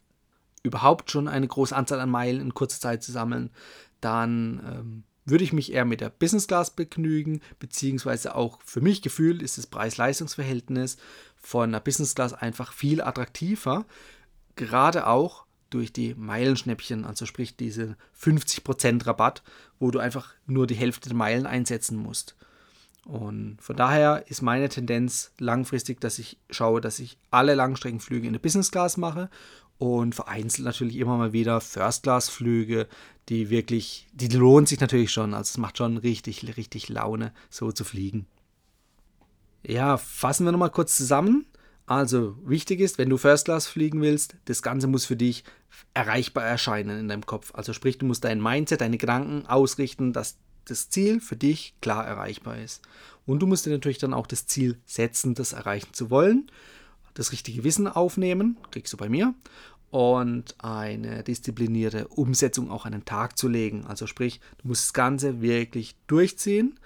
überhaupt 0.63 1.11
schon 1.11 1.27
eine 1.27 1.47
große 1.47 1.75
Anzahl 1.75 1.99
an 1.99 2.09
Meilen 2.09 2.39
in 2.39 2.53
kurzer 2.53 2.79
Zeit 2.79 3.03
zu 3.03 3.11
sammeln, 3.11 3.49
dann 3.99 4.61
ähm, 4.65 5.03
würde 5.25 5.43
ich 5.43 5.53
mich 5.53 5.71
eher 5.71 5.85
mit 5.85 6.01
der 6.01 6.09
Business 6.09 6.47
Class 6.47 6.71
begnügen, 6.71 7.41
beziehungsweise 7.59 8.35
auch 8.35 8.59
für 8.63 8.81
mich 8.81 9.01
gefühlt 9.01 9.41
ist 9.41 9.57
das 9.57 9.67
Preis-Leistungs-Verhältnis 9.67 10.97
von 11.35 11.71
der 11.71 11.79
Business 11.79 12.15
Class 12.15 12.33
einfach 12.33 12.73
viel 12.73 13.01
attraktiver, 13.01 13.85
gerade 14.55 15.07
auch 15.07 15.45
durch 15.69 15.93
die 15.93 16.13
Meilenschnäppchen, 16.15 17.05
also 17.05 17.25
sprich 17.25 17.55
diese 17.55 17.95
50% 18.19 19.05
Rabatt, 19.07 19.41
wo 19.79 19.89
du 19.89 19.99
einfach 19.99 20.33
nur 20.45 20.67
die 20.67 20.75
Hälfte 20.75 21.09
der 21.09 21.17
Meilen 21.17 21.45
einsetzen 21.45 21.97
musst. 21.97 22.35
Und 23.05 23.57
von 23.59 23.75
daher 23.75 24.25
ist 24.27 24.41
meine 24.41 24.69
Tendenz 24.69 25.31
langfristig, 25.39 25.99
dass 26.01 26.19
ich 26.19 26.37
schaue, 26.49 26.81
dass 26.81 26.99
ich 26.99 27.17
alle 27.31 27.55
Langstreckenflüge 27.55 28.27
in 28.27 28.33
der 28.33 28.39
Business 28.39 28.69
Class 28.69 28.97
mache 28.97 29.29
und 29.81 30.13
vereinzelt 30.13 30.63
natürlich 30.63 30.97
immer 30.97 31.17
mal 31.17 31.33
wieder 31.33 31.59
First-Class-Flüge, 31.59 32.87
die 33.29 33.49
wirklich, 33.49 34.07
die 34.13 34.27
lohnen 34.27 34.67
sich 34.67 34.79
natürlich 34.79 35.11
schon. 35.11 35.33
Also 35.33 35.49
es 35.49 35.57
macht 35.57 35.79
schon 35.79 35.97
richtig, 35.97 36.55
richtig 36.55 36.87
Laune, 36.87 37.33
so 37.49 37.71
zu 37.71 37.83
fliegen. 37.83 38.27
Ja, 39.65 39.97
fassen 39.97 40.45
wir 40.45 40.51
nochmal 40.51 40.69
kurz 40.69 40.95
zusammen. 40.95 41.47
Also 41.87 42.37
wichtig 42.45 42.79
ist, 42.79 42.99
wenn 42.99 43.09
du 43.09 43.17
First 43.17 43.45
Class 43.45 43.65
fliegen 43.65 44.01
willst, 44.01 44.35
das 44.45 44.61
Ganze 44.61 44.85
muss 44.85 45.05
für 45.05 45.15
dich 45.15 45.43
erreichbar 45.95 46.43
erscheinen 46.43 46.99
in 46.99 47.07
deinem 47.07 47.25
Kopf. 47.25 47.51
Also 47.55 47.73
sprich, 47.73 47.97
du 47.97 48.05
musst 48.05 48.23
dein 48.23 48.39
Mindset, 48.39 48.81
deine 48.81 48.99
Gedanken 48.99 49.47
ausrichten, 49.47 50.13
dass 50.13 50.37
das 50.65 50.91
Ziel 50.91 51.19
für 51.19 51.35
dich 51.35 51.73
klar 51.81 52.05
erreichbar 52.05 52.59
ist. 52.59 52.83
Und 53.25 53.39
du 53.39 53.47
musst 53.47 53.65
dir 53.65 53.71
natürlich 53.71 53.97
dann 53.97 54.13
auch 54.13 54.27
das 54.27 54.45
Ziel 54.45 54.79
setzen, 54.85 55.33
das 55.33 55.53
erreichen 55.53 55.91
zu 55.91 56.11
wollen 56.11 56.51
das 57.13 57.31
richtige 57.31 57.63
Wissen 57.63 57.87
aufnehmen, 57.87 58.57
kriegst 58.71 58.93
du 58.93 58.97
bei 58.97 59.09
mir, 59.09 59.33
und 59.91 60.55
eine 60.59 61.21
disziplinierte 61.23 62.07
Umsetzung 62.07 62.71
auch 62.71 62.85
an 62.85 62.93
den 62.93 63.05
Tag 63.05 63.37
zu 63.37 63.49
legen. 63.49 63.85
Also 63.85 64.07
sprich, 64.07 64.39
du 64.61 64.69
musst 64.69 64.85
das 64.85 64.93
Ganze 64.93 65.41
wirklich 65.41 65.95
durchziehen 66.07 66.79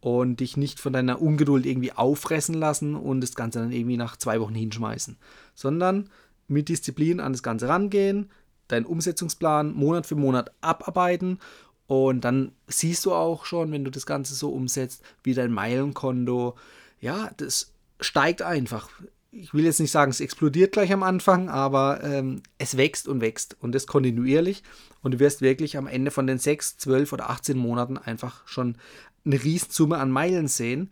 und 0.00 0.40
dich 0.40 0.56
nicht 0.56 0.80
von 0.80 0.92
deiner 0.92 1.22
Ungeduld 1.22 1.66
irgendwie 1.66 1.92
auffressen 1.92 2.54
lassen 2.54 2.96
und 2.96 3.20
das 3.20 3.34
Ganze 3.34 3.60
dann 3.60 3.72
irgendwie 3.72 3.96
nach 3.96 4.16
zwei 4.16 4.40
Wochen 4.40 4.54
hinschmeißen, 4.54 5.16
sondern 5.54 6.10
mit 6.48 6.68
Disziplin 6.68 7.20
an 7.20 7.32
das 7.32 7.42
Ganze 7.42 7.68
rangehen, 7.68 8.30
deinen 8.66 8.86
Umsetzungsplan 8.86 9.72
Monat 9.72 10.06
für 10.06 10.16
Monat 10.16 10.50
abarbeiten 10.60 11.38
und 11.86 12.22
dann 12.22 12.52
siehst 12.66 13.06
du 13.06 13.14
auch 13.14 13.44
schon, 13.44 13.72
wenn 13.72 13.84
du 13.84 13.90
das 13.90 14.04
Ganze 14.04 14.34
so 14.34 14.50
umsetzt, 14.50 15.02
wie 15.22 15.34
dein 15.34 15.52
Meilenkonto, 15.52 16.56
ja, 17.00 17.30
das 17.36 17.72
steigt 18.00 18.42
einfach 18.42 18.90
ich 19.38 19.54
will 19.54 19.64
jetzt 19.64 19.80
nicht 19.80 19.90
sagen, 19.90 20.10
es 20.10 20.20
explodiert 20.20 20.72
gleich 20.72 20.92
am 20.92 21.02
Anfang, 21.02 21.48
aber 21.48 22.02
ähm, 22.02 22.42
es 22.58 22.76
wächst 22.76 23.08
und 23.08 23.20
wächst 23.20 23.56
und 23.60 23.72
das 23.72 23.86
kontinuierlich. 23.86 24.62
Und 25.02 25.14
du 25.14 25.18
wirst 25.20 25.40
wirklich 25.40 25.76
am 25.76 25.86
Ende 25.86 26.10
von 26.10 26.26
den 26.26 26.38
6, 26.38 26.78
12 26.78 27.12
oder 27.12 27.30
18 27.30 27.56
Monaten 27.56 27.96
einfach 27.96 28.46
schon 28.46 28.76
eine 29.24 29.42
Riesensumme 29.42 29.98
an 29.98 30.10
Meilen 30.10 30.48
sehen, 30.48 30.90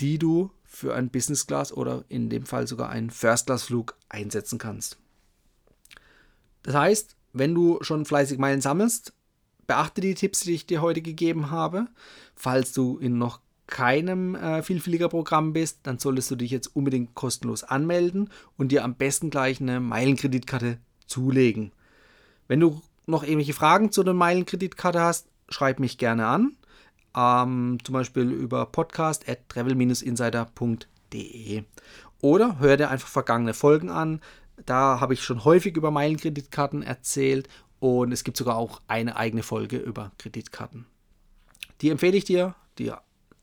die 0.00 0.18
du 0.18 0.50
für 0.64 0.94
ein 0.94 1.10
Business 1.10 1.46
Class 1.46 1.72
oder 1.72 2.04
in 2.08 2.30
dem 2.30 2.46
Fall 2.46 2.66
sogar 2.66 2.90
einen 2.90 3.10
First 3.10 3.46
Class 3.46 3.64
Flug 3.64 3.96
einsetzen 4.08 4.58
kannst. 4.58 4.98
Das 6.62 6.74
heißt, 6.74 7.16
wenn 7.32 7.54
du 7.54 7.78
schon 7.82 8.04
fleißig 8.04 8.38
Meilen 8.38 8.60
sammelst, 8.60 9.12
beachte 9.66 10.00
die 10.00 10.14
Tipps, 10.14 10.40
die 10.40 10.54
ich 10.54 10.66
dir 10.66 10.82
heute 10.82 11.02
gegeben 11.02 11.50
habe. 11.50 11.86
Falls 12.34 12.72
du 12.72 12.98
in 12.98 13.18
noch 13.18 13.40
keinem 13.70 14.34
äh, 14.34 14.62
Vielfliegerprogramm 14.62 15.52
bist, 15.52 15.80
dann 15.84 15.98
solltest 15.98 16.30
du 16.30 16.36
dich 16.36 16.50
jetzt 16.50 16.74
unbedingt 16.76 17.14
kostenlos 17.14 17.64
anmelden 17.64 18.28
und 18.58 18.72
dir 18.72 18.84
am 18.84 18.94
besten 18.94 19.30
gleich 19.30 19.60
eine 19.60 19.80
Meilenkreditkarte 19.80 20.78
zulegen. 21.06 21.72
Wenn 22.48 22.60
du 22.60 22.82
noch 23.06 23.22
irgendwelche 23.22 23.54
Fragen 23.54 23.92
zu 23.92 24.02
der 24.02 24.14
Meilenkreditkarte 24.14 25.00
hast, 25.00 25.28
schreib 25.48 25.80
mich 25.80 25.98
gerne 25.98 26.26
an. 26.26 26.56
Ähm, 27.16 27.78
zum 27.82 27.94
Beispiel 27.94 28.30
über 28.30 28.66
podcast 28.66 29.28
at 29.28 29.48
travel-insider.de. 29.48 31.64
Oder 32.20 32.58
hör 32.58 32.76
dir 32.76 32.90
einfach 32.90 33.08
vergangene 33.08 33.54
Folgen 33.54 33.88
an. 33.88 34.20
Da 34.66 35.00
habe 35.00 35.14
ich 35.14 35.22
schon 35.22 35.44
häufig 35.44 35.76
über 35.76 35.90
Meilenkreditkarten 35.90 36.82
erzählt 36.82 37.48
und 37.78 38.12
es 38.12 38.24
gibt 38.24 38.36
sogar 38.36 38.56
auch 38.56 38.82
eine 38.88 39.16
eigene 39.16 39.42
Folge 39.42 39.78
über 39.78 40.12
Kreditkarten. 40.18 40.84
Die 41.80 41.88
empfehle 41.88 42.16
ich 42.16 42.24
dir, 42.24 42.54
die, 42.78 42.92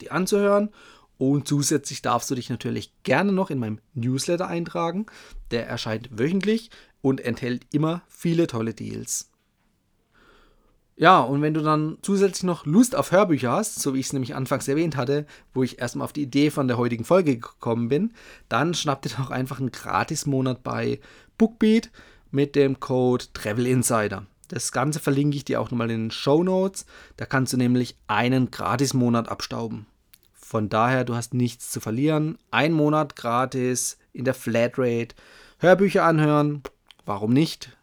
die 0.00 0.10
anzuhören. 0.10 0.70
Und 1.18 1.48
zusätzlich 1.48 2.00
darfst 2.00 2.30
du 2.30 2.34
dich 2.36 2.48
natürlich 2.48 2.92
gerne 3.02 3.32
noch 3.32 3.50
in 3.50 3.58
meinem 3.58 3.80
Newsletter 3.94 4.46
eintragen. 4.46 5.06
Der 5.50 5.66
erscheint 5.66 6.08
wöchentlich 6.16 6.70
und 7.00 7.20
enthält 7.20 7.66
immer 7.72 8.02
viele 8.08 8.46
tolle 8.46 8.74
Deals. 8.74 9.30
Ja, 11.00 11.20
und 11.20 11.42
wenn 11.42 11.54
du 11.54 11.62
dann 11.62 11.98
zusätzlich 12.02 12.42
noch 12.42 12.66
Lust 12.66 12.96
auf 12.96 13.12
Hörbücher 13.12 13.52
hast, 13.52 13.80
so 13.80 13.94
wie 13.94 14.00
ich 14.00 14.06
es 14.06 14.12
nämlich 14.12 14.34
anfangs 14.34 14.66
erwähnt 14.66 14.96
hatte, 14.96 15.26
wo 15.54 15.62
ich 15.62 15.78
erstmal 15.78 16.04
auf 16.04 16.12
die 16.12 16.22
Idee 16.22 16.50
von 16.50 16.66
der 16.66 16.76
heutigen 16.76 17.04
Folge 17.04 17.38
gekommen 17.38 17.88
bin, 17.88 18.14
dann 18.48 18.74
schnapp 18.74 19.02
dir 19.02 19.10
doch 19.10 19.30
einfach 19.30 19.60
einen 19.60 19.70
Gratis-Monat 19.70 20.64
bei 20.64 20.98
Bookbeat 21.36 21.90
mit 22.32 22.56
dem 22.56 22.80
Code 22.80 23.26
Travel 23.32 23.68
Insider. 23.68 24.26
Das 24.48 24.72
Ganze 24.72 24.98
verlinke 24.98 25.36
ich 25.36 25.44
dir 25.44 25.60
auch 25.60 25.70
nochmal 25.70 25.90
in 25.90 26.04
den 26.04 26.10
Show 26.10 26.42
Notes. 26.42 26.86
Da 27.16 27.26
kannst 27.26 27.52
du 27.52 27.56
nämlich 27.56 27.96
einen 28.06 28.50
Gratis-Monat 28.50 29.28
abstauben. 29.28 29.86
Von 30.32 30.70
daher, 30.70 31.04
du 31.04 31.14
hast 31.14 31.34
nichts 31.34 31.70
zu 31.70 31.78
verlieren. 31.78 32.38
Ein 32.50 32.72
Monat 32.72 33.16
gratis 33.16 33.98
in 34.14 34.24
der 34.24 34.32
Flatrate. 34.32 35.14
Hörbücher 35.58 36.04
anhören, 36.04 36.62
warum 37.04 37.34
nicht? 37.34 37.76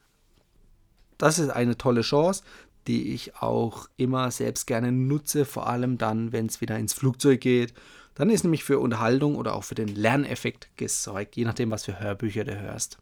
Das 1.19 1.38
ist 1.38 1.50
eine 1.50 1.77
tolle 1.77 2.01
Chance, 2.01 2.43
die 2.88 3.13
ich 3.13 3.36
auch 3.36 3.88
immer 3.98 4.31
selbst 4.31 4.65
gerne 4.65 4.91
nutze, 4.91 5.45
vor 5.45 5.67
allem 5.67 6.00
dann, 6.00 6.31
wenn 6.31 6.48
es 6.48 6.60
wieder 6.60 6.77
ins 6.79 6.93
Flugzeug 6.93 7.41
geht. 7.41 7.75
Dann 8.15 8.31
ist 8.31 8.43
nämlich 8.43 8.63
für 8.63 8.79
Unterhaltung 8.79 9.36
oder 9.36 9.53
auch 9.53 9.63
für 9.63 9.75
den 9.75 9.89
Lerneffekt 9.89 10.69
gesorgt, 10.75 11.36
je 11.36 11.45
nachdem, 11.45 11.69
was 11.69 11.86
für 11.86 12.00
Hörbücher 12.00 12.45
du 12.45 12.60
hörst. 12.60 12.98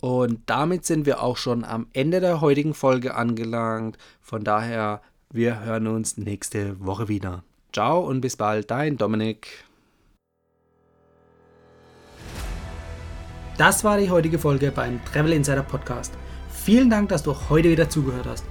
Und 0.00 0.42
damit 0.46 0.84
sind 0.86 1.06
wir 1.06 1.22
auch 1.22 1.36
schon 1.36 1.64
am 1.64 1.88
Ende 1.92 2.20
der 2.20 2.40
heutigen 2.40 2.74
Folge 2.74 3.14
angelangt. 3.14 3.98
Von 4.20 4.44
daher, 4.44 5.00
wir 5.30 5.64
hören 5.64 5.88
uns 5.88 6.16
nächste 6.16 6.78
Woche 6.84 7.08
wieder. 7.08 7.42
Ciao 7.72 8.00
und 8.00 8.20
bis 8.20 8.36
bald, 8.36 8.70
dein 8.70 8.96
Dominik. 8.96 9.64
Das 13.56 13.82
war 13.82 13.98
die 13.98 14.08
heutige 14.08 14.38
Folge 14.38 14.70
beim 14.70 15.04
Travel 15.04 15.32
Insider 15.32 15.64
Podcast. 15.64 16.14
Vielen 16.48 16.90
Dank, 16.90 17.08
dass 17.08 17.24
du 17.24 17.34
heute 17.48 17.68
wieder 17.68 17.90
zugehört 17.90 18.26
hast. 18.26 18.44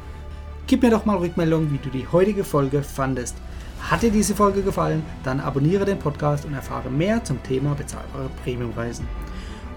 Gib 0.67 0.81
mir 0.81 0.91
doch 0.91 1.05
mal 1.05 1.15
Rückmeldung, 1.15 1.71
wie 1.71 1.77
du 1.77 1.89
die 1.89 2.05
heutige 2.11 2.43
Folge 2.43 2.83
fandest. 2.83 3.37
Hat 3.79 4.01
dir 4.01 4.11
diese 4.11 4.35
Folge 4.35 4.63
gefallen, 4.63 5.05
dann 5.23 5.39
abonniere 5.39 5.85
den 5.85 5.99
Podcast 5.99 6.43
und 6.43 6.53
erfahre 6.53 6.89
mehr 6.89 7.23
zum 7.23 7.41
Thema 7.41 7.73
bezahlbare 7.73 8.29
Premiumreisen 8.43 9.07